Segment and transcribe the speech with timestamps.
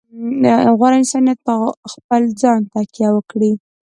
[0.77, 1.53] غوره انسانیت په
[1.93, 3.51] خپل ځان تکیه وکړي.